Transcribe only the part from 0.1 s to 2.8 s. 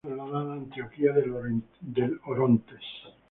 fue trasladada a Antioquía del Orontes.